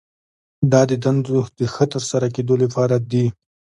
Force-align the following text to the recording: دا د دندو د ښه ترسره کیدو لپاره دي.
دا 0.71 0.81
د 0.89 0.91
دندو 1.03 1.39
د 1.59 1.59
ښه 1.73 1.85
ترسره 1.93 2.27
کیدو 2.35 2.55
لپاره 2.63 2.95
دي. 3.11 3.25